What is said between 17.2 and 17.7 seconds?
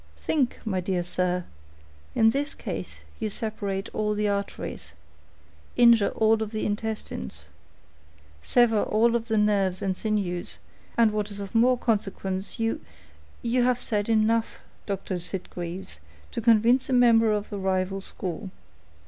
of a